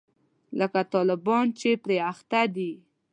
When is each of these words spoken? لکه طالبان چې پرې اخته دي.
لکه 0.59 0.81
طالبان 0.93 1.45
چې 1.59 1.69
پرې 1.83 1.97
اخته 2.11 2.41
دي. 2.55 2.71